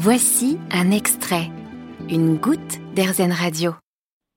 Voici 0.00 0.58
un 0.70 0.92
extrait, 0.92 1.50
une 2.08 2.36
goutte 2.36 2.78
d'Airzen 2.94 3.32
Radio. 3.32 3.72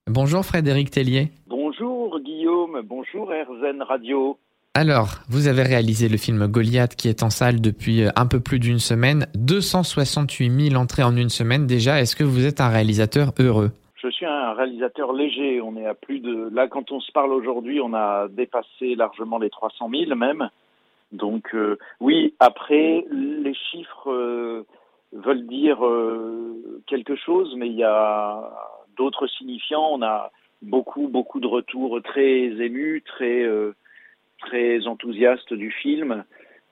Bonjour 0.07 0.43
Frédéric 0.43 0.89
Tellier. 0.89 1.29
Bonjour 1.45 2.19
Guillaume, 2.19 2.81
bonjour 2.83 3.31
Airzen 3.31 3.83
Radio. 3.83 4.39
Alors, 4.73 5.19
vous 5.29 5.47
avez 5.47 5.61
réalisé 5.61 6.09
le 6.09 6.17
film 6.17 6.47
Goliath 6.47 6.95
qui 6.95 7.09
est 7.09 7.21
en 7.21 7.29
salle 7.29 7.61
depuis 7.61 8.05
un 8.15 8.25
peu 8.25 8.39
plus 8.39 8.57
d'une 8.57 8.79
semaine, 8.79 9.27
268 9.35 10.69
000 10.71 10.81
entrées 10.81 11.03
en 11.03 11.15
une 11.15 11.29
semaine 11.29 11.67
déjà. 11.67 12.01
Est-ce 12.01 12.15
que 12.15 12.23
vous 12.23 12.47
êtes 12.47 12.59
un 12.59 12.69
réalisateur 12.69 13.31
heureux? 13.39 13.69
Je 14.01 14.09
suis 14.09 14.25
un 14.25 14.53
réalisateur 14.53 15.13
léger. 15.13 15.61
On 15.61 15.77
est 15.77 15.85
à 15.85 15.93
plus 15.93 16.21
de. 16.21 16.49
Là, 16.51 16.69
quand 16.69 16.91
on 16.91 16.99
se 16.99 17.11
parle 17.11 17.33
aujourd'hui, 17.33 17.79
on 17.81 17.93
a 17.93 18.27
dépassé 18.29 18.95
largement 18.95 19.37
les 19.37 19.51
300 19.51 19.91
000 19.91 20.15
même. 20.15 20.49
Donc, 21.11 21.53
euh, 21.53 21.77
oui, 21.99 22.33
après, 22.39 23.05
les 23.11 23.53
chiffres. 23.53 24.09
Euh, 24.09 24.65
veulent 25.13 25.47
dire 25.47 25.85
euh, 25.85 26.81
quelque 26.87 27.15
chose, 27.15 27.55
mais 27.57 27.67
il 27.67 27.75
y 27.75 27.83
a 27.83 28.51
d'autres 28.97 29.27
signifiants. 29.27 29.89
On 29.91 30.01
a 30.01 30.31
beaucoup, 30.61 31.07
beaucoup 31.07 31.39
de 31.39 31.47
retours 31.47 32.01
très 32.03 32.43
émus, 32.43 33.03
très, 33.05 33.43
euh, 33.43 33.75
très 34.39 34.87
enthousiastes 34.87 35.53
du 35.53 35.71
film. 35.71 36.23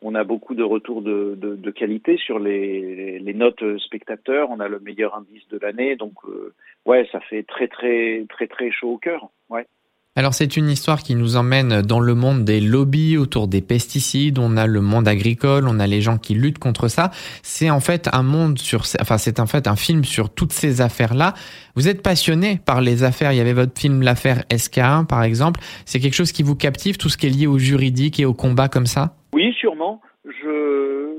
On 0.02 0.16
a 0.16 0.24
beaucoup 0.24 0.56
de 0.56 0.64
retours 0.64 1.02
de, 1.02 1.36
de, 1.38 1.56
de 1.56 1.72
qualité 1.72 2.16
sur 2.18 2.40
les, 2.40 3.20
les, 3.20 3.34
notes 3.34 3.78
spectateurs. 3.80 4.50
On 4.50 4.62
a 4.62 4.70
le 4.70 4.80
meilleur 4.80 5.16
indice 5.16 5.46
de 5.50 5.60
l'année. 5.60 5.98
Donc, 5.98 6.14
euh, 6.26 6.54
ouais, 6.86 7.08
ça 7.12 7.20
fait 7.20 7.44
très, 7.44 7.68
très, 7.68 8.26
très, 8.30 8.48
très 8.48 8.72
chaud 8.72 8.94
au 8.94 8.98
cœur. 8.98 9.28
Ouais. 9.50 9.68
Alors 10.16 10.34
c'est 10.34 10.58
une 10.58 10.70
histoire 10.70 11.00
qui 11.00 11.16
nous 11.16 11.38
emmène 11.38 11.82
dans 11.82 12.00
le 12.00 12.16
monde 12.16 12.44
des 12.44 12.60
lobbies 12.60 13.16
autour 13.16 13.48
des 13.48 13.62
pesticides, 13.62 14.40
on 14.40 14.58
a 14.58 14.66
le 14.66 14.82
monde 14.82 15.08
agricole, 15.08 15.68
on 15.68 15.80
a 15.80 15.88
les 15.88 16.02
gens 16.02 16.18
qui 16.18 16.34
luttent 16.34 16.58
contre 16.58 16.88
ça. 16.88 17.12
C'est 17.44 17.70
en 17.70 17.80
fait 17.80 18.10
un 18.12 18.24
monde 18.24 18.58
sur 18.58 18.82
enfin 19.00 19.18
c'est 19.20 19.40
en 19.40 19.46
fait 19.46 19.68
un 19.68 19.76
film 19.76 20.04
sur 20.04 20.34
toutes 20.34 20.52
ces 20.52 20.82
affaires-là. 20.82 21.36
Vous 21.76 21.88
êtes 21.88 22.02
passionné 22.02 22.60
par 22.66 22.82
les 22.82 23.04
affaires, 23.04 23.32
il 23.32 23.38
y 23.38 23.40
avait 23.40 23.54
votre 23.54 23.80
film 23.80 24.02
l'affaire 24.02 24.44
SK1 24.50 25.06
par 25.06 25.24
exemple, 25.24 25.62
c'est 25.86 26.00
quelque 26.00 26.16
chose 26.16 26.32
qui 26.32 26.44
vous 26.44 26.56
captive 26.56 26.98
tout 26.98 27.08
ce 27.08 27.18
qui 27.18 27.28
est 27.28 27.30
lié 27.30 27.48
au 27.48 27.60
juridique 27.60 28.20
et 28.20 28.26
au 28.26 28.34
combat 28.34 28.68
comme 28.68 28.88
ça? 28.88 29.16
Oui, 29.32 29.54
sûrement. 29.60 30.02
Je 30.26 31.14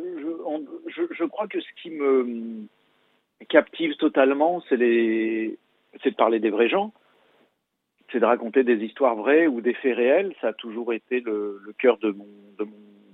je, 0.88 1.02
je 1.16 1.24
crois 1.24 1.46
que 1.46 1.60
ce 1.60 1.82
qui 1.82 1.90
me 1.90 2.66
captive 3.48 3.94
totalement, 3.96 4.62
c'est 4.68 4.76
les 4.76 5.56
c'est 6.02 6.10
de 6.10 6.16
parler 6.16 6.40
des 6.40 6.50
vrais 6.50 6.68
gens 6.68 6.92
c'est 8.12 8.20
de 8.20 8.24
raconter 8.24 8.64
des 8.64 8.84
histoires 8.84 9.14
vraies 9.14 9.46
ou 9.46 9.60
des 9.60 9.74
faits 9.74 9.96
réels. 9.96 10.34
Ça 10.40 10.48
a 10.48 10.52
toujours 10.52 10.92
été 10.92 11.20
le, 11.20 11.60
cœur 11.78 11.98
de 11.98 12.10
mon, 12.10 12.26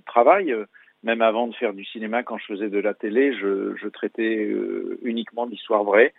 travail. 0.05 0.55
Même 1.03 1.21
avant 1.21 1.47
de 1.47 1.55
faire 1.55 1.73
du 1.73 1.85
cinéma, 1.85 2.23
quand 2.23 2.37
je 2.37 2.45
faisais 2.45 2.69
de 2.69 2.79
la 2.79 2.93
télé, 2.93 3.33
je, 3.33 3.87
traitais 3.89 4.45
euh, 4.45 4.97
uniquement 5.03 5.45
d'histoires 5.45 5.83
vraies. 5.83 6.13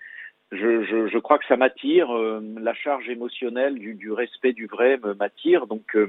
Je, 0.53 1.19
crois 1.19 1.39
que 1.39 1.47
ça 1.47 1.57
m'attire. 1.57 2.11
Euh, 2.11 2.41
la 2.61 2.75
charge 2.75 3.09
émotionnelle 3.09 3.75
du, 3.75 4.13
respect 4.13 4.53
du 4.53 4.67
vrai 4.67 4.99
m'attire. 5.19 5.67
Donc, 5.67 5.97
euh, 5.97 6.09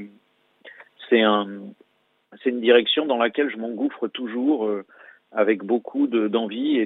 c'est 1.10 1.22
un, 1.22 1.48
c'est 2.44 2.50
une 2.50 2.62
direction 2.62 3.06
dans 3.06 3.18
laquelle 3.18 3.50
je 3.50 3.58
m'engouffre 3.58 4.08
toujours 4.08 4.70
avec 5.32 5.64
beaucoup 5.64 6.08
d'envie 6.08 6.78
et 6.78 6.86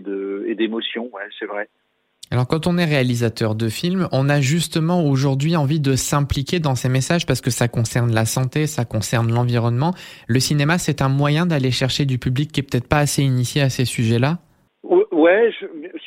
d'émotion. 0.55 1.11
C'est 1.37 1.45
vrai. 1.45 1.67
Alors 2.33 2.47
quand 2.47 2.65
on 2.65 2.79
est 2.79 2.85
réalisateur 2.85 3.53
de 3.53 3.69
films, 3.69 4.07
on 4.11 4.27
a 4.27 4.41
justement 4.41 5.05
aujourd'hui 5.05 5.55
envie 5.55 5.79
de 5.79 5.95
s'impliquer 5.95 6.59
dans 6.59 6.73
ces 6.73 6.89
messages 6.89 7.27
parce 7.27 7.41
que 7.41 7.51
ça 7.51 7.67
concerne 7.67 8.11
la 8.11 8.25
santé, 8.25 8.65
ça 8.65 8.85
concerne 8.85 9.31
l'environnement. 9.31 9.91
Le 10.27 10.39
cinéma, 10.39 10.79
c'est 10.79 11.03
un 11.03 11.09
moyen 11.09 11.45
d'aller 11.45 11.69
chercher 11.69 12.05
du 12.05 12.17
public 12.17 12.51
qui 12.51 12.61
est 12.61 12.63
peut-être 12.63 12.89
pas 12.89 12.97
assez 12.97 13.21
initié 13.21 13.61
à 13.61 13.69
ces 13.69 13.85
sujets-là? 13.85 14.39
Ouais, 15.11 15.51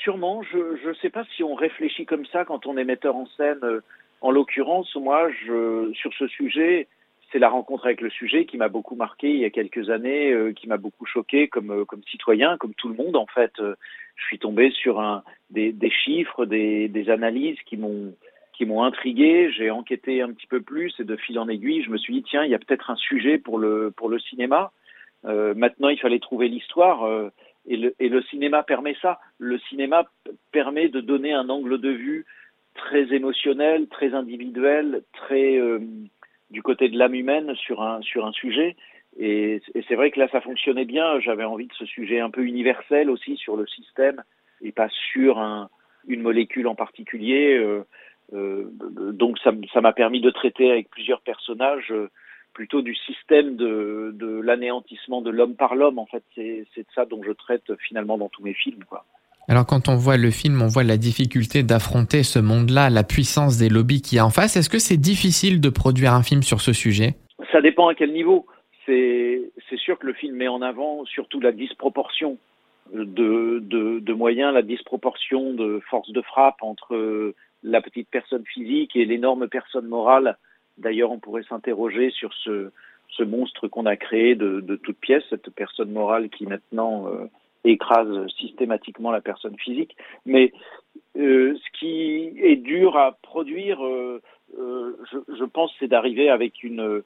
sûrement. 0.03 0.43
Je 0.43 0.89
ne 0.89 0.95
sais 0.95 1.11
pas 1.11 1.23
si 1.37 1.45
on 1.45 1.55
réfléchit 1.55 2.07
comme 2.07 2.27
ça 2.27 2.45
quand 2.45 2.67
on 2.67 2.77
est 2.77 2.83
metteur 2.83 3.15
en 3.15 3.27
scène. 3.37 3.61
En 4.21 4.33
l'occurrence, 4.33 4.93
moi, 4.97 5.29
sur 5.95 6.13
ce 6.19 6.27
sujet, 6.27 6.89
c'est 7.31 7.39
la 7.39 7.49
rencontre 7.49 7.87
avec 7.87 8.01
le 8.01 8.11
sujet 8.11 8.47
qui 8.47 8.57
m'a 8.57 8.69
beaucoup 8.69 8.95
marqué 8.97 9.31
il 9.31 9.39
y 9.39 9.45
a 9.45 9.51
quelques 9.51 9.91
années, 9.91 10.33
euh, 10.33 10.53
qui 10.53 10.69
m'a 10.69 10.77
beaucoup 10.77 11.07
choqué 11.07 11.49
comme, 11.49 11.71
euh, 11.71 11.85
comme 11.85 12.03
citoyen, 12.05 12.57
comme 12.57 12.75
tout 12.75 12.89
le 12.89 12.95
monde 12.95 13.17
en 13.17 13.27
fait. 13.27 13.53
Euh, 13.61 13.75
je 14.17 14.25
suis 14.25 14.39
tombé 14.39 14.71
sur 14.71 15.01
un, 15.01 15.23
des, 15.51 15.91
chiffres, 15.91 16.45
des, 16.45 17.11
analyses 17.11 17.59
qui 17.67 17.77
m'ont 17.77 18.15
qui 18.53 18.65
m'ont 18.65 18.85
intrigué. 18.85 19.51
J'ai 19.53 19.71
enquêté 19.71 20.23
un 20.23 20.33
petit 20.33 20.47
peu 20.47 20.63
plus 20.63 20.95
et 20.99 21.05
de 21.05 21.17
fil 21.17 21.39
en 21.39 21.49
aiguille, 21.49 21.83
je 21.83 21.91
me 21.91 21.99
suis 21.99 22.15
dit 22.15 22.23
tiens, 22.23 22.45
il 22.45 22.51
y 22.51 22.55
a 22.55 22.59
peut-être 22.59 22.91
un 22.91 22.97
sujet 22.97 23.39
pour 23.39 23.59
le 23.59 23.93
pour 23.97 24.09
le 24.09 24.19
cinéma. 24.19 24.73
maintenant, 25.25 25.89
il 25.89 25.99
fallait 25.99 26.21
trouver 26.21 26.49
l'histoire. 26.49 27.31
et, 27.67 27.77
le, 27.77 27.95
et 27.99 28.09
le 28.09 28.23
cinéma 28.23 28.63
permet 28.63 28.97
ça. 29.03 29.19
Le 29.39 29.59
cinéma 29.59 30.07
permet 30.53 30.89
de 30.89 31.01
donner 31.01 31.33
un 31.33 31.49
angle 31.49 31.81
de 31.81 31.91
vue 31.91 32.25
très 32.75 33.13
émotionnel, 33.15 33.89
très 33.89 34.15
individuel, 34.15 35.03
très 35.13 35.61
du 36.51 36.63
côté 36.63 36.89
de 36.89 36.99
l'âme 36.99 37.15
humaine 37.15 37.55
sur 37.57 37.83
un, 37.83 38.01
sur 38.03 38.27
un 38.27 38.33
sujet. 38.33 38.77
Et, 39.19 39.63
et 39.75 39.85
c'est 39.89 39.95
vrai 39.95 40.11
que 40.11 40.21
là, 40.21 40.29
ça 40.29 40.41
fonctionnait 40.41 40.85
bien. 40.85 41.21
J'avais 41.21 41.45
envie 41.45 41.67
de 41.67 41.73
ce 41.73 41.87
sujet 41.87 42.21
un 42.21 42.31
peu 42.31 42.45
universel 42.45 43.11
aussi 43.11 43.37
sur 43.37 43.57
le 43.57 43.67
système 43.67 44.23
et 44.63 44.73
pas 44.73 44.89
sur 45.13 45.39
un, 45.39 45.69
une 46.07 46.23
molécule 46.23 46.67
en 46.67 46.75
particulier. 46.75 47.57
Euh, 47.57 47.85
euh, 48.35 48.65
donc 49.13 49.39
ça 49.39 49.81
m'a 49.81 49.93
permis 49.93 50.21
de 50.21 50.31
traiter 50.31 50.71
avec 50.71 50.91
plusieurs 50.91 51.21
personnages 51.21 51.93
euh, 51.93 52.11
plutôt 52.53 52.83
du 52.83 52.95
système 52.95 53.57
de, 53.57 54.13
de 54.15 54.41
l'anéantissement 54.41 55.21
de 55.21 55.31
l'homme 55.31 55.55
par 55.57 55.75
l'homme. 55.75 55.99
En 55.99 56.07
fait, 56.07 56.25
c'est 56.35 56.65
de 56.77 56.87
ça 56.95 57.05
dont 57.05 57.23
je 57.23 57.33
traite 57.33 57.77
finalement 57.77 58.19
dans 58.19 58.29
tous 58.29 58.43
mes 58.43 58.55
films. 58.55 58.83
Quoi. 58.89 59.05
Alors 59.49 59.67
quand 59.67 59.89
on 59.89 59.95
voit 59.95 60.17
le 60.17 60.31
film, 60.31 60.61
on 60.63 60.67
voit 60.67 60.83
la 60.83 60.97
difficulté 60.97 61.63
d'affronter 61.63 62.23
ce 62.23 62.39
monde-là, 62.39 62.91
la 62.91 63.05
puissance 63.05 63.59
des 63.59 63.69
lobbies 63.69 64.01
qui 64.01 64.17
y 64.17 64.19
a 64.19 64.27
en 64.27 64.31
face. 64.31 64.57
Est-ce 64.57 64.71
que 64.71 64.79
c'est 64.79 64.97
difficile 64.97 65.61
de 65.61 65.69
produire 65.69 66.15
un 66.15 66.23
film 66.23 66.43
sur 66.43 66.61
ce 66.61 66.73
sujet? 66.73 67.15
Ça 67.53 67.61
dépend 67.61 67.89
à 67.89 67.95
quel 67.95 68.13
niveau. 68.13 68.47
C'est 68.87 69.51
sûr 69.77 69.99
que 69.99 70.07
le 70.07 70.15
film 70.15 70.37
met 70.37 70.49
en 70.49 70.63
avant 70.63 71.05
surtout 71.05 71.41
la 71.41 71.53
disproportion 71.53 72.39
de, 72.93 74.13
moyens, 74.13 74.55
la 74.55 74.63
disproportion 74.63 75.53
de 75.53 75.81
force 75.91 76.11
de 76.11 76.23
frappe 76.23 76.63
entre 76.63 77.35
la 77.63 77.81
petite 77.81 78.09
personne 78.09 78.45
physique 78.45 78.97
et 78.97 79.05
l'énorme 79.05 79.49
personne 79.49 79.87
morale. 79.87 80.37
D'ailleurs, 80.79 81.11
on 81.11 81.19
pourrait 81.19 81.45
s'interroger 81.49 82.11
sur 82.11 82.33
ce, 82.35 82.71
monstre 83.23 83.69
qu'on 83.69 83.87
a 83.87 83.97
créé 83.97 84.35
de, 84.35 84.61
de 84.61 84.77
toute 84.77 84.99
pièce, 84.99 85.25
cette 85.31 85.51
personne 85.51 85.91
morale 85.91 86.29
qui 86.29 86.47
maintenant... 86.47 87.09
Euh, 87.09 87.27
écrase 87.69 88.27
systématiquement 88.39 89.11
la 89.11 89.21
personne 89.21 89.57
physique. 89.59 89.97
Mais 90.25 90.53
euh, 91.17 91.57
ce 91.57 91.79
qui 91.79 92.33
est 92.41 92.57
dur 92.57 92.97
à 92.97 93.13
produire, 93.23 93.85
euh, 93.85 94.21
je, 94.57 95.19
je, 95.37 95.45
pense, 95.45 95.73
c'est 95.79 95.89
d'arriver 95.89 96.31
avec 96.31 96.63
une... 96.63 97.03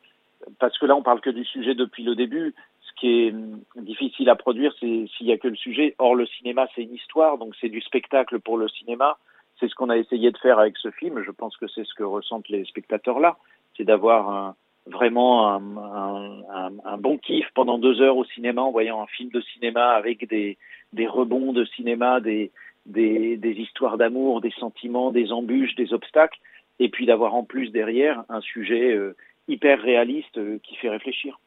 Parce 0.58 0.78
que 0.78 0.86
là, 0.86 0.96
on 0.96 1.02
parle 1.02 1.20
que 1.20 1.30
du 1.30 1.44
sujet 1.44 1.74
depuis 1.74 2.02
le 2.02 2.14
début. 2.14 2.54
Qui 3.00 3.28
est 3.28 3.34
difficile 3.76 4.28
à 4.28 4.36
produire, 4.36 4.74
c'est 4.78 5.06
s'il 5.16 5.26
n'y 5.26 5.32
a 5.32 5.38
que 5.38 5.48
le 5.48 5.56
sujet. 5.56 5.94
Or, 5.98 6.14
le 6.14 6.26
cinéma, 6.26 6.68
c'est 6.74 6.82
une 6.82 6.94
histoire, 6.94 7.38
donc 7.38 7.54
c'est 7.58 7.70
du 7.70 7.80
spectacle 7.80 8.40
pour 8.40 8.58
le 8.58 8.68
cinéma. 8.68 9.16
C'est 9.58 9.68
ce 9.68 9.74
qu'on 9.74 9.88
a 9.88 9.96
essayé 9.96 10.30
de 10.30 10.36
faire 10.38 10.58
avec 10.58 10.76
ce 10.76 10.90
film. 10.90 11.22
Je 11.22 11.30
pense 11.30 11.56
que 11.56 11.66
c'est 11.66 11.84
ce 11.84 11.94
que 11.94 12.02
ressentent 12.02 12.48
les 12.50 12.64
spectateurs 12.66 13.18
là. 13.18 13.36
C'est 13.76 13.84
d'avoir 13.84 14.28
un, 14.28 14.54
vraiment 14.86 15.48
un, 15.54 16.98
bon 16.98 17.16
kiff 17.16 17.46
pendant 17.54 17.78
deux 17.78 18.02
heures 18.02 18.18
au 18.18 18.24
cinéma 18.24 18.62
en 18.62 18.70
voyant 18.70 19.00
un 19.00 19.06
film 19.06 19.30
de 19.30 19.40
cinéma 19.40 19.92
avec 19.92 20.28
des, 20.28 20.58
rebonds 21.06 21.52
de 21.52 21.64
cinéma, 21.64 22.20
des 22.20 22.50
histoires 22.86 23.96
d'amour, 23.96 24.42
des 24.42 24.52
sentiments, 24.58 25.10
des 25.10 25.32
embûches, 25.32 25.74
des 25.74 25.94
obstacles, 25.94 26.38
et 26.80 26.88
puis 26.88 27.06
d'avoir 27.06 27.34
en 27.34 27.44
plus 27.44 27.70
derrière 27.70 28.24
un 28.28 28.40
sujet 28.40 28.92
euh, 28.92 29.14
hyper 29.46 29.80
réaliste 29.80 30.38
euh, 30.38 30.58
qui 30.62 30.74
fait 30.76 30.88
réfléchir. 30.88 31.38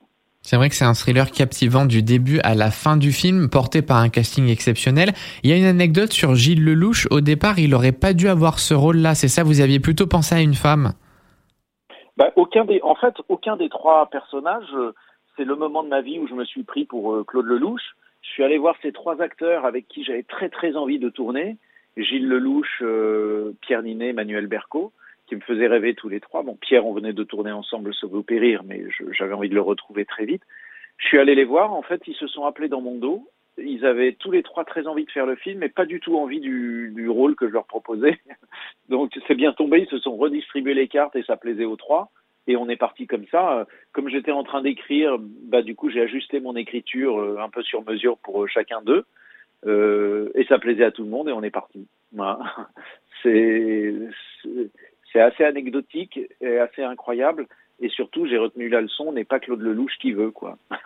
C'est 0.46 0.58
vrai 0.58 0.68
que 0.68 0.76
c'est 0.76 0.84
un 0.84 0.94
thriller 0.94 1.32
captivant 1.32 1.86
du 1.86 2.04
début 2.04 2.40
à 2.44 2.54
la 2.54 2.70
fin 2.70 2.98
du 2.98 3.14
film, 3.14 3.50
porté 3.50 3.82
par 3.82 3.98
un 3.98 4.10
casting 4.10 4.50
exceptionnel. 4.50 5.14
Il 5.42 5.50
y 5.50 5.54
a 5.54 5.58
une 5.58 5.64
anecdote 5.64 6.12
sur 6.12 6.36
Gilles 6.36 6.64
Lelouch. 6.64 7.08
Au 7.12 7.22
départ, 7.22 7.60
il 7.60 7.70
n'aurait 7.70 7.94
pas 7.94 8.12
dû 8.14 8.28
avoir 8.28 8.60
ce 8.60 8.74
rôle-là. 8.74 9.16
C'est 9.16 9.30
ça, 9.30 9.44
vous 9.44 9.62
aviez 9.62 9.80
plutôt 9.80 10.06
pensé 10.06 10.36
à 10.36 10.42
une 10.42 10.54
femme? 10.54 10.92
Bah, 12.18 12.30
en 12.36 12.96
fait, 12.96 13.16
aucun 13.30 13.56
des 13.56 13.70
trois 13.70 14.10
personnages, 14.12 14.68
euh, 14.76 14.94
c'est 15.38 15.46
le 15.46 15.56
moment 15.56 15.82
de 15.82 15.88
ma 15.88 16.02
vie 16.02 16.20
où 16.20 16.28
je 16.28 16.34
me 16.34 16.44
suis 16.44 16.64
pris 16.64 16.84
pour 16.84 17.14
euh, 17.14 17.24
Claude 17.24 17.46
Lelouch. 17.46 17.82
Je 18.22 18.30
suis 18.30 18.44
allé 18.44 18.58
voir 18.58 18.76
ces 18.82 18.92
trois 18.92 19.22
acteurs 19.22 19.66
avec 19.66 19.88
qui 19.88 20.04
j'avais 20.04 20.24
très 20.24 20.50
très 20.50 20.76
envie 20.76 21.00
de 21.00 21.10
tourner, 21.10 21.58
Gilles 21.96 22.28
Lelouch, 22.28 22.82
euh, 22.82 23.54
Pierre 23.62 23.82
Ninet, 23.82 24.12
Manuel 24.12 24.48
Berco, 24.48 24.92
qui 25.28 25.36
me 25.36 25.42
faisaient 25.42 25.68
rêver 25.68 25.94
tous 25.94 26.10
les 26.10 26.20
trois. 26.20 26.44
Bon, 26.44 26.56
Pierre, 26.56 26.86
on 26.86 26.94
venait 26.94 27.14
de 27.14 27.24
tourner 27.24 27.52
ensemble 27.52 27.94
Sauver 27.94 28.18
ou 28.18 28.24
périr, 28.24 28.64
mais 28.64 28.84
j'avais 29.12 29.34
envie 29.34 29.50
de 29.50 29.56
le 29.56 29.62
retrouver 29.62 30.06
très 30.06 30.26
vite. 30.26 30.44
Je 30.98 31.08
suis 31.08 31.20
allé 31.20 31.36
les 31.36 31.46
voir, 31.46 31.74
en 31.74 31.82
fait, 31.82 32.02
ils 32.08 32.16
se 32.16 32.28
sont 32.28 32.46
appelés 32.46 32.70
dans 32.70 32.82
mon 32.82 32.96
dos 32.96 33.28
ils 33.58 33.86
avaient 33.86 34.14
tous 34.14 34.32
les 34.32 34.44
trois 34.44 34.66
très 34.66 34.88
envie 34.88 35.06
de 35.06 35.12
faire 35.12 35.26
le 35.26 35.36
film, 35.36 35.60
mais 35.60 35.70
pas 35.70 35.86
du 35.86 36.00
tout 36.00 36.18
envie 36.18 36.40
du, 36.40 37.08
rôle 37.10 37.36
que 37.36 37.48
je 37.48 37.54
leur 37.54 37.66
proposais. 37.66 38.20
Donc 38.90 39.12
c'est 39.28 39.36
bien 39.36 39.54
tombé, 39.54 39.82
ils 39.82 39.90
se 39.90 40.00
sont 40.00 40.16
redistribués 40.16 40.74
les 40.74 40.88
cartes 40.88 41.16
et 41.16 41.24
ça 41.24 41.38
plaisait 41.38 41.66
aux 41.66 41.76
trois. 41.76 42.12
Et 42.48 42.58
on 42.58 42.68
est 42.68 42.78
parti 42.78 43.08
comme 43.08 43.26
ça. 43.28 43.66
Comme 43.94 44.10
j'étais 44.10 44.32
en 44.32 44.44
train 44.44 44.62
d'écrire, 44.62 45.18
bah 45.20 45.62
du 45.62 45.76
coup 45.76 45.90
j'ai 45.90 46.02
ajusté 46.02 46.40
mon 46.40 46.56
écriture 46.56 47.20
euh, 47.20 47.38
un 47.40 47.50
peu 47.50 47.64
sur 47.64 47.84
mesure 47.86 48.18
pour 48.18 48.44
euh, 48.44 48.48
chacun 48.48 48.82
d'eux. 48.82 49.06
et 49.66 50.46
ça 50.46 50.60
plaisait 50.60 50.84
à 50.84 50.92
tout 50.92 51.04
le 51.04 51.10
monde 51.10 51.30
et 51.30 51.34
on 51.34 51.44
est 51.44 51.52
parti. 51.52 51.88
Voilà. 52.12 52.40
C'est 53.24 53.94
c'est 55.14 55.22
assez 55.22 55.46
anecdotique 55.46 56.20
et 56.42 56.58
assez 56.58 56.84
incroyable. 56.84 57.48
Et 57.80 57.90
surtout, 57.90 58.28
j'ai 58.28 58.38
retenu 58.38 58.68
la 58.70 58.82
leçon, 58.82 59.14
n'est 59.14 59.24
pas 59.24 59.40
Claude 59.40 59.62
Lelouch 59.62 59.98
qui 60.02 60.12
veut, 60.12 60.32
quoi. 60.32 60.58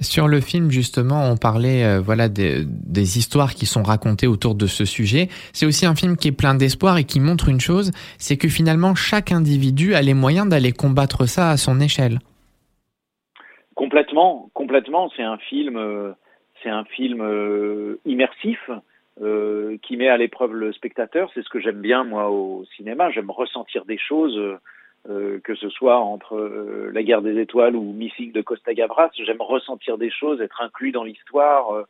Sur 0.00 0.28
le 0.28 0.40
film, 0.40 0.70
justement, 0.70 1.30
on 1.30 1.36
parlait 1.36 1.84
euh, 1.84 2.00
voilà 2.00 2.30
des, 2.30 2.64
des, 2.64 3.18
histoires 3.18 3.52
qui 3.52 3.66
sont 3.66 3.82
racontées 3.82 4.26
autour 4.26 4.54
de 4.54 4.66
ce 4.66 4.86
sujet. 4.86 5.28
C'est 5.52 5.66
aussi 5.66 5.84
un 5.84 5.94
film 5.94 6.16
qui 6.16 6.28
est 6.28 6.32
plein 6.32 6.54
d'espoir 6.54 6.96
et 6.96 7.04
qui 7.04 7.20
montre 7.20 7.50
une 7.50 7.60
chose, 7.60 7.90
c'est 8.16 8.38
que 8.38 8.48
finalement, 8.48 8.94
chaque 8.94 9.30
individu 9.30 9.92
a 9.92 10.00
les 10.00 10.14
moyens 10.14 10.48
d'aller 10.48 10.72
combattre 10.72 11.26
ça 11.26 11.50
à 11.50 11.58
son 11.58 11.80
échelle. 11.80 12.18
Complètement, 13.74 14.48
complètement. 14.54 15.10
C'est 15.16 15.22
un 15.22 15.36
film, 15.36 15.76
euh, 15.76 16.12
c'est 16.62 16.70
un 16.70 16.84
film 16.84 17.20
euh, 17.20 18.00
immersif 18.06 18.58
qui 19.82 19.96
met 19.96 20.08
à 20.08 20.16
l'épreuve 20.16 20.54
le 20.54 20.72
spectateur. 20.72 21.30
C'est 21.34 21.42
ce 21.42 21.48
que 21.48 21.60
j'aime 21.60 21.80
bien 21.80 22.04
moi 22.04 22.30
au 22.30 22.64
cinéma. 22.76 23.10
J'aime 23.10 23.30
ressentir 23.30 23.84
des 23.84 23.98
choses 23.98 24.58
euh, 25.08 25.40
que 25.42 25.54
ce 25.54 25.70
soit 25.70 25.98
entre 25.98 26.36
euh, 26.36 26.90
La 26.92 27.02
guerre 27.02 27.22
des 27.22 27.40
étoiles 27.40 27.74
ou 27.74 27.92
Missing 27.94 28.32
de 28.32 28.42
Costa 28.42 28.74
Gavras, 28.74 29.08
j'aime 29.14 29.40
ressentir 29.40 29.96
des 29.96 30.10
choses, 30.10 30.42
être 30.42 30.60
inclus 30.60 30.92
dans 30.92 31.04
l'histoire, 31.04 31.74
euh, 31.74 31.84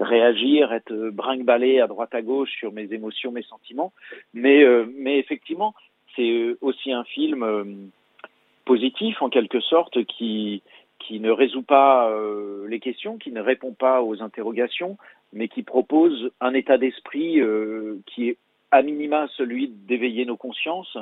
réagir, 0.00 0.72
être 0.72 1.10
brinque-ballé 1.10 1.80
à 1.80 1.86
droite 1.88 2.14
à 2.14 2.22
gauche 2.22 2.50
sur 2.58 2.72
mes 2.72 2.90
émotions, 2.90 3.32
mes 3.32 3.42
sentiments. 3.42 3.92
Mais 4.32 4.64
effectivement, 5.18 5.74
c'est 6.16 6.56
aussi 6.62 6.90
un 6.90 7.04
film 7.04 7.90
positif 8.64 9.20
en 9.20 9.28
quelque 9.28 9.60
sorte 9.60 10.02
qui, 10.06 10.62
qui 11.06 11.20
ne 11.20 11.30
résout 11.30 11.62
pas 11.62 12.10
les 12.66 12.80
questions, 12.80 13.18
qui 13.18 13.30
ne 13.32 13.40
répond 13.40 13.72
pas 13.72 14.02
aux 14.02 14.22
interrogations, 14.22 14.96
mais 15.32 15.48
qui 15.48 15.62
propose 15.62 16.30
un 16.40 16.54
état 16.54 16.78
d'esprit 16.78 17.40
qui 18.06 18.28
est 18.28 18.38
à 18.70 18.82
minima 18.82 19.28
celui 19.36 19.68
d'éveiller 19.68 20.24
nos 20.24 20.36
consciences, 20.36 20.96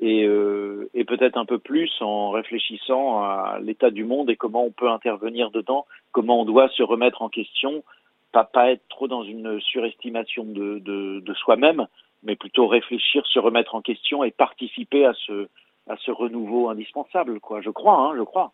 et, 0.00 0.24
euh, 0.24 0.90
et 0.94 1.04
peut-être 1.04 1.36
un 1.36 1.44
peu 1.44 1.58
plus 1.58 1.90
en 2.00 2.30
réfléchissant 2.30 3.20
à 3.20 3.58
l'état 3.62 3.90
du 3.90 4.04
monde 4.04 4.30
et 4.30 4.36
comment 4.36 4.64
on 4.64 4.70
peut 4.70 4.90
intervenir 4.90 5.50
dedans, 5.50 5.86
comment 6.12 6.40
on 6.40 6.44
doit 6.44 6.68
se 6.70 6.82
remettre 6.82 7.22
en 7.22 7.28
question, 7.28 7.84
pas, 8.32 8.44
pas 8.44 8.72
être 8.72 8.86
trop 8.88 9.06
dans 9.06 9.22
une 9.22 9.60
surestimation 9.60 10.44
de, 10.44 10.78
de, 10.80 11.20
de 11.20 11.34
soi-même, 11.34 11.86
mais 12.24 12.36
plutôt 12.36 12.66
réfléchir, 12.66 13.24
se 13.26 13.38
remettre 13.38 13.74
en 13.74 13.82
question 13.82 14.24
et 14.24 14.30
participer 14.30 15.04
à 15.04 15.12
ce, 15.14 15.48
à 15.88 15.96
ce 15.98 16.10
renouveau 16.10 16.68
indispensable, 16.68 17.38
quoi. 17.38 17.60
Je 17.60 17.70
crois, 17.70 17.98
hein, 17.98 18.14
je 18.16 18.22
crois. 18.22 18.52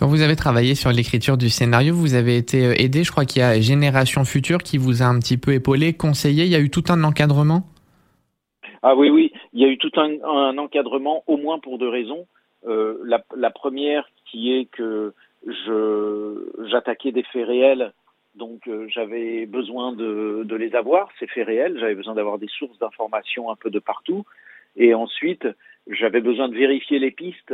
Quand 0.00 0.06
vous 0.06 0.22
avez 0.22 0.34
travaillé 0.34 0.74
sur 0.74 0.90
l'écriture 0.92 1.36
du 1.36 1.50
scénario, 1.50 1.92
vous 1.92 2.14
avez 2.14 2.38
été 2.38 2.64
euh, 2.64 2.82
aidé, 2.82 3.04
je 3.04 3.12
crois 3.12 3.26
qu'il 3.26 3.42
y 3.42 3.44
a 3.44 3.60
Génération 3.60 4.24
Future 4.24 4.62
qui 4.62 4.78
vous 4.78 5.02
a 5.02 5.04
un 5.04 5.18
petit 5.18 5.36
peu 5.36 5.52
épaulé, 5.52 5.92
conseillé, 5.92 6.44
il 6.44 6.50
y 6.50 6.54
a 6.54 6.58
eu 6.58 6.70
tout 6.70 6.84
un 6.88 7.04
encadrement? 7.04 7.64
Ah 8.82 8.96
oui, 8.96 9.10
oui, 9.10 9.30
il 9.52 9.60
y 9.60 9.66
a 9.66 9.68
eu 9.68 9.76
tout 9.76 9.92
un, 9.96 10.56
encadrement, 10.56 11.22
au 11.26 11.36
moins 11.36 11.58
pour 11.58 11.76
deux 11.76 11.90
raisons. 11.90 12.26
Euh, 12.66 12.96
la, 13.04 13.50
première 13.50 14.08
qui 14.24 14.54
est 14.54 14.70
que 14.70 15.12
j'attaquais 16.70 17.12
des 17.12 17.24
faits 17.24 17.46
réels, 17.46 17.92
donc 18.36 18.68
euh, 18.68 18.86
j'avais 18.88 19.44
besoin 19.44 19.92
de, 19.92 20.44
de, 20.46 20.56
les 20.56 20.74
avoir, 20.74 21.10
ces 21.18 21.26
faits 21.26 21.46
réels, 21.46 21.76
j'avais 21.78 21.94
besoin 21.94 22.14
d'avoir 22.14 22.38
des 22.38 22.48
sources 22.48 22.78
d'informations 22.78 23.50
un 23.50 23.56
peu 23.56 23.68
de 23.68 23.78
partout, 23.78 24.24
et 24.76 24.94
ensuite 24.94 25.46
j'avais 25.90 26.22
besoin 26.22 26.48
de 26.48 26.54
vérifier 26.54 26.98
les 26.98 27.10
pistes 27.10 27.52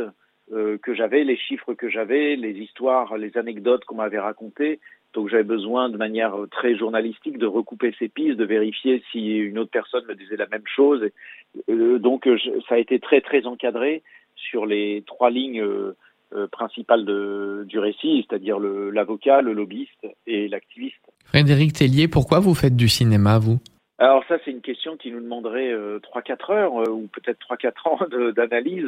euh, 0.53 0.77
que 0.81 0.95
j'avais, 0.95 1.25
les 1.25 1.35
chiffres 1.35 1.73
que 1.73 1.89
j'avais, 1.89 2.37
les 2.37 2.53
histoires, 2.53 3.17
les 3.17 3.37
anecdotes 3.37 3.83
qu'on 3.83 3.95
m'avait 3.95 4.17
racontées, 4.17 4.79
donc 5.13 5.27
j'avais 5.27 5.43
besoin 5.43 5.89
de 5.89 5.97
manière 5.97 6.39
euh, 6.39 6.47
très 6.47 6.77
journalistique 6.77 7.37
de 7.37 7.45
recouper 7.45 7.93
ces 7.99 8.07
pistes, 8.07 8.37
de 8.37 8.45
vérifier 8.45 9.03
si 9.11 9.39
une 9.39 9.59
autre 9.59 9.71
personne 9.71 10.05
me 10.07 10.15
disait 10.15 10.37
la 10.37 10.47
même 10.47 10.63
chose. 10.65 11.09
Euh, 11.69 11.99
donc 11.99 12.29
ça 12.69 12.75
a 12.75 12.77
été 12.77 12.97
très 12.99 13.19
très 13.19 13.45
encadré 13.45 14.03
sur 14.35 14.65
les 14.65 15.03
trois 15.05 15.31
lignes 15.31 15.65
principales 16.51 17.03
de, 17.03 17.65
du 17.67 17.79
récit, 17.79 18.25
c'est-à-dire 18.25 18.59
l'avocat, 18.59 19.41
le, 19.41 19.51
lobbyiste 19.51 20.07
et 20.27 20.47
l'activiste. 20.47 21.01
Frédéric 21.25 21.73
Tellier, 21.73 22.07
pourquoi 22.07 22.39
vous 22.39 22.53
faites 22.53 22.75
du 22.75 22.87
cinéma, 22.87 23.37
vous? 23.37 23.57
Alors 23.97 24.23
ça, 24.29 24.37
c'est 24.45 24.51
une 24.51 24.61
question 24.61 24.95
qui 24.95 25.11
nous 25.11 25.19
demanderait 25.19 25.73
trois 26.03 26.21
3-4 26.21 26.53
heures 26.53 26.73
ou 26.89 27.07
peut-être 27.07 27.39
3-4 27.49 27.71
ans 27.89 28.31
d'analyse. 28.31 28.85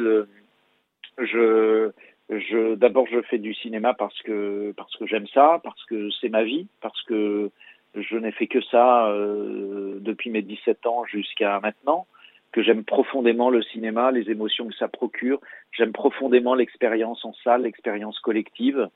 D'abord 2.76 3.06
je 3.10 3.22
fais 3.22 3.38
du 3.38 3.54
cinéma 3.54 3.94
parce 3.94 4.20
que 4.22 4.74
j'aime 5.02 5.26
ça, 5.28 5.60
parce 5.62 5.84
que 5.84 6.10
c'est 6.20 6.28
ma 6.28 6.44
vie, 6.44 6.66
parce 6.80 7.02
que 7.02 7.50
je 7.94 8.16
n'ai 8.16 8.32
fait 8.32 8.46
que 8.46 8.60
ça 8.62 9.08
euh, 9.08 9.98
depuis 10.00 10.30
mes 10.30 10.42
17 10.42 10.86
ans 10.86 11.04
jusqu'à 11.04 11.58
maintenant, 11.60 12.06
que 12.52 12.62
j'aime 12.62 12.84
profondément 12.84 13.50
le 13.50 13.62
cinéma, 13.62 14.10
les 14.10 14.30
émotions 14.30 14.68
que 14.68 14.74
ça 14.74 14.88
procure, 14.88 15.40
j'aime 15.72 15.92
profondément 15.92 16.54
l'expérience 16.54 17.24
en 17.24 17.32
salle, 17.44 17.62
l'expérience 17.62 18.18
collective. 18.20 18.88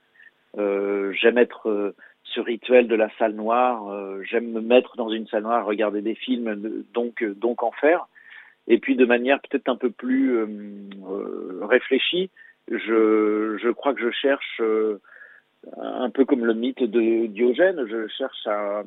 Euh, 0.59 1.13
j'aime 1.13 1.39
être 1.39 1.69
euh, 1.69 1.95
ce 2.25 2.41
rituel 2.41 2.89
de 2.89 2.95
la 2.95 3.11
salle 3.19 3.35
noire, 3.35 3.85
j'aime 4.23 4.51
me 4.51 4.61
mettre 4.61 4.97
dans 4.97 5.11
une 5.11 5.27
salle 5.27 5.43
noire, 5.43 5.67
regarder 5.67 6.01
des 6.01 6.15
films, 6.15 6.85
donc 6.95 7.23
donc 7.23 7.63
en 7.63 7.71
faire. 7.71 8.09
Et 8.67 8.79
puis 8.79 8.97
de 8.97 9.05
manière 9.05 9.41
peut-être 9.41 9.69
un 9.69 9.77
peu 9.77 9.91
plus 9.91 10.39
réfléchie, 11.63 12.31
je, 12.71 13.59
je 13.63 13.71
crois 13.71 13.95
que 13.95 14.01
je 14.01 14.11
cherche, 14.11 14.61
euh, 14.61 14.99
un 15.77 16.11
peu 16.11 16.25
comme 16.25 16.45
le 16.45 16.55
mythe 16.55 16.83
de 16.83 17.27
Diogène, 17.27 17.87
je 17.87 18.09
cherche 18.09 18.47
à 18.47 18.83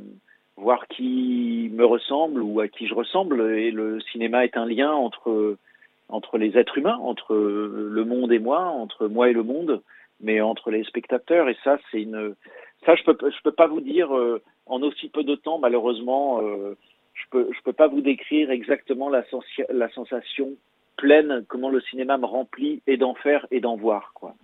voir 0.56 0.88
qui 0.88 1.70
me 1.74 1.86
ressemble 1.86 2.42
ou 2.42 2.60
à 2.60 2.68
qui 2.68 2.88
je 2.88 2.94
ressemble. 2.94 3.42
Et 3.52 3.72
le 3.72 4.00
cinéma 4.12 4.46
est 4.46 4.58
un 4.58 4.66
lien 4.66 4.92
entre, 4.92 5.58
entre 6.10 6.38
les 6.38 6.58
êtres 6.58 6.78
humains, 6.78 6.98
entre 6.98 7.36
le 7.36 8.06
monde 8.06 8.32
et 8.32 8.40
moi, 8.40 8.64
entre 8.66 9.08
moi 9.08 9.30
et 9.30 9.34
le 9.34 9.44
monde, 9.44 9.82
mais 10.22 10.42
entre 10.42 10.72
les 10.72 10.84
spectateurs. 10.84 11.50
Et 11.50 11.58
ça, 11.64 11.78
c'est 11.92 12.02
une, 12.02 12.36
ça, 12.86 12.96
je 12.96 13.04
peux, 13.04 13.18
je 13.30 13.42
peux 13.44 13.52
pas 13.52 13.68
vous 13.68 13.82
dire 13.82 14.16
euh, 14.16 14.42
en 14.66 14.82
aussi 14.82 15.10
peu 15.10 15.24
de 15.24 15.36
temps, 15.36 15.60
malheureusement. 15.60 16.42
Euh, 16.42 16.76
je 17.18 17.30
peux, 17.32 17.50
je 17.52 17.62
peux 17.64 17.74
pas 17.74 17.88
vous 17.88 18.02
décrire 18.02 18.52
exactement 18.52 19.10
la, 19.10 19.24
la 19.70 19.90
sensation 19.90 20.52
pleine, 20.98 21.46
comment 21.48 21.70
le 21.70 21.82
cinéma 21.82 22.18
me 22.18 22.26
remplit 22.26 22.82
et 22.88 22.98
d'en 22.98 23.14
faire 23.16 23.46
et 23.52 23.60
d'en 23.60 23.76
voir. 23.76 24.12
Quoi. 24.14 24.36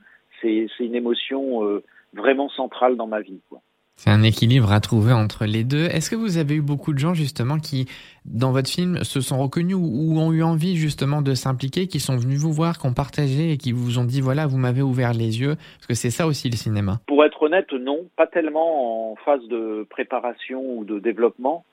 C'est, 0.42 0.68
c'est 0.78 0.86
une 0.86 0.96
émotion 0.96 1.66
euh, 1.66 1.84
vraiment 2.14 2.50
centrale 2.50 2.96
dans 2.96 3.08
ma 3.08 3.22
vie. 3.22 3.42
Quoi. 3.50 3.62
C'est 3.96 4.10
un 4.10 4.24
équilibre 4.24 4.72
à 4.72 4.80
trouver 4.80 5.14
entre 5.14 5.46
les 5.46 5.64
deux. 5.64 5.86
Est-ce 5.86 6.10
que 6.10 6.16
vous 6.16 6.38
avez 6.38 6.56
eu 6.56 6.62
beaucoup 6.62 6.94
de 6.94 7.00
gens 7.00 7.14
justement 7.14 7.58
qui, 7.60 7.86
dans 8.26 8.52
votre 8.52 8.70
film, 8.70 9.04
se 9.04 9.22
sont 9.22 9.38
reconnus 9.38 9.78
ou, 9.80 10.20
ont 10.20 10.34
eu 10.34 10.44
envie 10.44 10.76
justement 10.76 11.22
de 11.22 11.36
s'impliquer, 11.36 11.88
qui 11.88 12.00
sont 12.00 12.18
venus 12.18 12.40
vous 12.40 12.52
voir, 12.52 12.80
qui 12.80 12.88
ont 12.88 12.94
partagé 12.94 13.52
et 13.52 13.58
qui 13.58 13.72
vous 13.72 14.00
ont 14.00 14.04
dit 14.04 14.20
voilà, 14.20 14.48
vous 14.48 14.58
m'avez 14.58 14.82
ouvert 14.82 15.14
les 15.14 15.40
yeux 15.40 15.56
Parce 15.78 15.88
que 15.88 15.94
c'est 15.94 16.10
ça 16.10 16.26
aussi 16.26 16.50
le 16.50 16.58
cinéma? 16.58 17.00
Pour 17.08 17.24
être 17.24 17.42
honnête, 17.44 17.72
non, 17.72 18.00
pas 18.16 18.28
tellement 18.28 19.12
en 19.12 19.16
phase 19.16 19.48
de 19.48 19.86
préparation 19.90 20.78
ou 20.78 20.86
de 20.86 21.00
développement. 21.00 21.64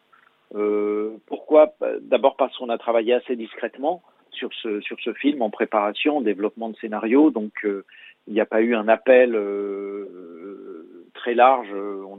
Euh, 0.55 1.17
pourquoi 1.27 1.75
D'abord 2.01 2.37
parce 2.37 2.57
qu'on 2.57 2.71
a 2.71 2.79
travaillé 2.79 3.15
assez 3.15 3.37
discrètement 3.37 4.03
sur 4.33 4.53
ce, 4.55 4.81
sur 4.81 4.99
ce 5.01 5.13
film 5.13 5.43
en 5.43 5.51
préparation, 5.51 6.19
en 6.19 6.21
développement 6.21 6.71
de 6.71 6.77
scénario. 6.77 7.31
Donc, 7.31 7.53
euh, 7.65 7.85
il 8.27 8.35
n'y 8.35 8.41
a 8.41 8.47
pas 8.47 8.63
eu 8.63 8.75
un 8.75 8.89
appel 8.89 9.35
euh, 9.35 11.11
très 11.15 11.35
large. 11.35 11.69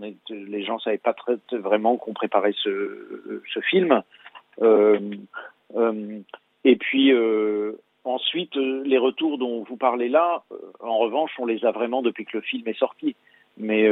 Est, 0.03 0.29
les 0.29 0.63
gens 0.63 0.79
savaient 0.79 0.97
pas 0.97 1.13
très, 1.13 1.37
vraiment 1.51 1.97
qu'on 1.97 2.13
préparait 2.13 2.55
ce, 2.57 3.41
ce 3.53 3.59
film. 3.59 4.01
Euh, 4.61 4.99
et 6.63 6.75
puis, 6.75 7.13
ensuite, 8.03 8.55
les 8.55 8.97
retours 8.97 9.37
dont 9.37 9.63
vous 9.63 9.77
parlez 9.77 10.09
là, 10.09 10.43
en 10.79 10.97
revanche, 10.97 11.31
on 11.39 11.45
les 11.45 11.63
a 11.65 11.71
vraiment 11.71 12.01
depuis 12.01 12.25
que 12.25 12.37
le 12.37 12.41
film 12.41 12.67
est 12.67 12.77
sorti. 12.77 13.15
Mais, 13.57 13.87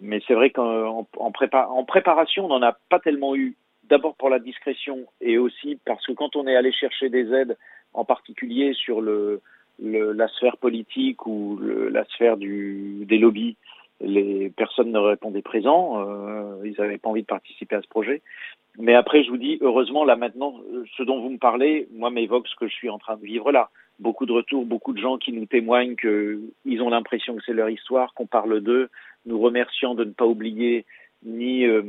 mais 0.00 0.20
c'est 0.26 0.34
vrai 0.34 0.50
qu'en 0.50 1.06
en, 1.16 1.30
prépa 1.32 1.66
en 1.66 1.84
préparation, 1.84 2.44
on 2.44 2.48
n'en 2.48 2.62
a 2.62 2.72
pas 2.88 3.00
tellement 3.00 3.34
eu 3.34 3.56
d'abord 3.92 4.14
pour 4.14 4.30
la 4.30 4.38
discrétion 4.38 5.04
et 5.20 5.36
aussi 5.36 5.78
parce 5.84 6.04
que 6.06 6.12
quand 6.12 6.34
on 6.34 6.46
est 6.46 6.56
allé 6.56 6.72
chercher 6.72 7.10
des 7.10 7.30
aides, 7.30 7.58
en 7.92 8.06
particulier 8.06 8.72
sur 8.72 9.02
la 9.02 10.28
sphère 10.28 10.56
politique 10.56 11.26
ou 11.26 11.60
la 11.60 12.06
sphère 12.06 12.38
des 12.38 13.18
lobbies, 13.18 13.56
les 14.00 14.50
personnes 14.56 14.92
ne 14.92 14.98
répondaient 14.98 15.42
présent, 15.42 16.00
euh, 16.00 16.56
ils 16.64 16.74
n'avaient 16.78 16.96
pas 16.96 17.10
envie 17.10 17.20
de 17.20 17.26
participer 17.26 17.76
à 17.76 17.82
ce 17.82 17.86
projet. 17.86 18.22
Mais 18.78 18.94
après, 18.94 19.22
je 19.22 19.30
vous 19.30 19.36
dis, 19.36 19.58
heureusement, 19.60 20.04
là 20.04 20.16
maintenant, 20.16 20.54
ce 20.96 21.02
dont 21.02 21.20
vous 21.20 21.28
me 21.28 21.38
parlez, 21.38 21.86
moi, 21.92 22.10
m'évoque 22.10 22.48
ce 22.48 22.56
que 22.56 22.66
je 22.66 22.74
suis 22.74 22.88
en 22.88 22.98
train 22.98 23.16
de 23.16 23.24
vivre 23.24 23.52
là. 23.52 23.68
Beaucoup 24.00 24.24
de 24.24 24.32
retours, 24.32 24.64
beaucoup 24.64 24.94
de 24.94 25.00
gens 25.00 25.18
qui 25.18 25.32
nous 25.32 25.44
témoignent 25.44 25.96
qu'ils 25.96 26.82
ont 26.82 26.88
l'impression 26.88 27.36
que 27.36 27.42
c'est 27.44 27.52
leur 27.52 27.68
histoire, 27.68 28.14
qu'on 28.14 28.26
parle 28.26 28.60
d'eux, 28.60 28.88
nous 29.26 29.38
remerciant 29.38 29.94
de 29.94 30.04
ne 30.04 30.12
pas 30.12 30.26
oublier 30.26 30.86
ni 31.24 31.64
euh, 31.64 31.82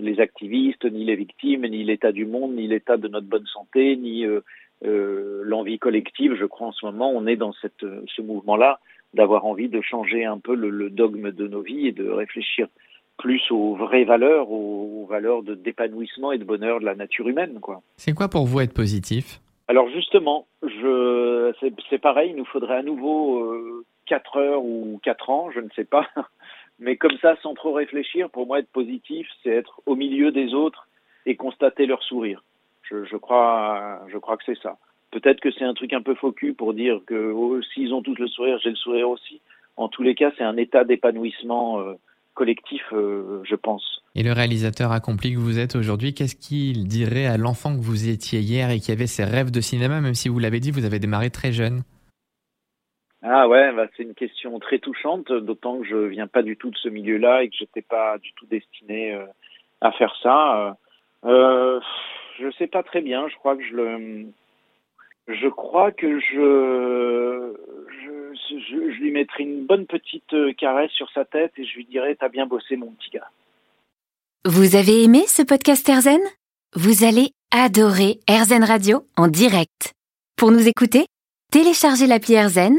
les 0.00 0.20
activistes, 0.20 0.84
ni 0.84 1.04
les 1.04 1.16
victimes, 1.16 1.66
ni 1.66 1.84
l'état 1.84 2.12
du 2.12 2.26
monde, 2.26 2.54
ni 2.54 2.66
l'état 2.66 2.96
de 2.96 3.08
notre 3.08 3.26
bonne 3.26 3.46
santé, 3.46 3.96
ni 3.96 4.24
euh, 4.24 4.40
euh, 4.84 5.42
l'envie 5.44 5.78
collective. 5.78 6.34
Je 6.34 6.44
crois 6.44 6.68
en 6.68 6.72
ce 6.72 6.86
moment, 6.86 7.10
on 7.10 7.26
est 7.26 7.36
dans 7.36 7.52
cette, 7.60 7.84
ce 8.06 8.22
mouvement-là 8.22 8.80
d'avoir 9.14 9.46
envie 9.46 9.68
de 9.68 9.80
changer 9.80 10.24
un 10.24 10.38
peu 10.38 10.54
le, 10.54 10.70
le, 10.70 10.90
dogme 10.90 11.32
de 11.32 11.48
nos 11.48 11.62
vies 11.62 11.88
et 11.88 11.92
de 11.92 12.08
réfléchir 12.08 12.68
plus 13.16 13.42
aux 13.50 13.74
vraies 13.74 14.04
valeurs, 14.04 14.50
aux, 14.50 15.06
valeurs 15.06 15.42
d'épanouissement 15.42 16.32
et 16.32 16.38
de 16.38 16.44
bonheur 16.44 16.80
de 16.80 16.84
la 16.84 16.94
nature 16.94 17.28
humaine. 17.28 17.58
quoi. 17.60 17.82
C'est 17.96 18.14
quoi 18.14 18.28
pour 18.28 18.46
vous 18.46 18.60
être 18.60 18.74
positif? 18.74 19.40
Alors 19.66 19.88
justement, 19.90 20.46
je, 20.62 21.52
c'est 21.90 21.98
pareil, 21.98 22.30
il 22.30 22.36
nous 22.36 22.46
faudrait 22.46 22.76
à 22.76 22.82
nouveau 22.82 23.42
euh, 23.42 23.84
4 24.06 24.36
heures 24.38 24.64
ou 24.64 24.98
4 25.02 25.30
ans, 25.30 25.50
je 25.50 25.60
ne 25.60 25.68
sais 25.76 25.84
pas. 25.84 26.06
Mais 26.78 26.96
comme 26.96 27.16
ça, 27.20 27.36
sans 27.42 27.54
trop 27.54 27.72
réfléchir, 27.72 28.30
pour 28.30 28.46
moi, 28.46 28.60
être 28.60 28.70
positif, 28.70 29.26
c'est 29.42 29.50
être 29.50 29.80
au 29.86 29.96
milieu 29.96 30.30
des 30.30 30.54
autres 30.54 30.88
et 31.26 31.36
constater 31.36 31.86
leur 31.86 32.02
sourire. 32.02 32.42
Je, 32.82 33.16
crois, 33.16 34.00
je 34.10 34.16
crois 34.16 34.36
que 34.36 34.44
c'est 34.46 34.58
ça. 34.62 34.78
Peut-être 35.10 35.40
que 35.40 35.50
c'est 35.50 35.64
un 35.64 35.74
truc 35.74 35.92
un 35.92 36.00
peu 36.02 36.14
faux 36.14 36.34
pour 36.56 36.74
dire 36.74 37.00
que 37.06 37.32
oh, 37.32 37.60
s'ils 37.74 37.92
ont 37.92 38.02
tous 38.02 38.14
le 38.16 38.28
sourire, 38.28 38.58
j'ai 38.62 38.70
le 38.70 38.76
sourire 38.76 39.10
aussi. 39.10 39.40
En 39.76 39.88
tous 39.88 40.02
les 40.02 40.14
cas, 40.14 40.30
c'est 40.38 40.44
un 40.44 40.56
état 40.56 40.84
d'épanouissement 40.84 41.80
euh, 41.80 41.94
collectif, 42.34 42.82
euh, 42.92 43.42
je 43.44 43.54
pense. 43.54 44.02
Et 44.14 44.22
le 44.22 44.32
réalisateur 44.32 44.92
accompli 44.92 45.34
que 45.34 45.38
vous 45.38 45.58
êtes 45.58 45.76
aujourd'hui, 45.76 46.14
qu'est-ce 46.14 46.36
qu'il 46.36 46.88
dirait 46.88 47.26
à 47.26 47.36
l'enfant 47.36 47.76
que 47.76 47.82
vous 47.82 48.08
étiez 48.08 48.40
hier 48.40 48.70
et 48.70 48.80
qui 48.80 48.90
avait 48.90 49.06
ses 49.06 49.24
rêves 49.24 49.50
de 49.50 49.60
cinéma, 49.60 50.00
même 50.00 50.14
si 50.14 50.28
vous 50.28 50.38
l'avez 50.38 50.60
dit, 50.60 50.70
vous 50.70 50.84
avez 50.84 50.98
démarré 50.98 51.30
très 51.30 51.52
jeune 51.52 51.82
ah 53.22 53.48
ouais, 53.48 53.72
bah 53.72 53.86
c'est 53.96 54.04
une 54.04 54.14
question 54.14 54.58
très 54.60 54.78
touchante, 54.78 55.32
d'autant 55.32 55.80
que 55.80 55.86
je 55.86 55.96
viens 55.96 56.28
pas 56.28 56.42
du 56.42 56.56
tout 56.56 56.70
de 56.70 56.76
ce 56.76 56.88
milieu-là 56.88 57.42
et 57.42 57.48
que 57.48 57.56
j'étais 57.56 57.82
pas 57.82 58.18
du 58.18 58.32
tout 58.34 58.46
destiné 58.46 59.14
euh, 59.14 59.26
à 59.80 59.90
faire 59.92 60.14
ça. 60.22 60.76
Euh, 61.24 61.80
je 62.38 62.50
sais 62.52 62.68
pas 62.68 62.84
très 62.84 63.00
bien. 63.00 63.28
Je 63.28 63.34
crois 63.36 63.56
que 63.56 63.64
je 63.64 63.74
le, 63.74 64.26
je 65.26 65.48
crois 65.48 65.90
que 65.90 66.20
je, 66.20 67.54
je, 68.04 68.58
je, 68.70 68.76
lui 69.00 69.10
mettrai 69.10 69.42
une 69.42 69.66
bonne 69.66 69.86
petite 69.86 70.34
caresse 70.56 70.92
sur 70.92 71.10
sa 71.10 71.24
tête 71.24 71.52
et 71.56 71.64
je 71.64 71.74
lui 71.74 71.86
dirai 71.86 72.14
t'as 72.14 72.28
bien 72.28 72.46
bossé 72.46 72.76
mon 72.76 72.92
petit 72.92 73.10
gars. 73.10 73.28
Vous 74.44 74.76
avez 74.76 75.02
aimé 75.02 75.24
ce 75.26 75.42
podcast 75.42 75.88
Erzen 75.88 76.20
Vous 76.74 77.04
allez 77.04 77.32
adorer 77.50 78.20
Erzen 78.28 78.62
Radio 78.62 79.02
en 79.16 79.26
direct. 79.26 79.92
Pour 80.36 80.52
nous 80.52 80.68
écouter, 80.68 81.06
téléchargez 81.50 82.06
l'appli 82.06 82.34
Erzen 82.34 82.78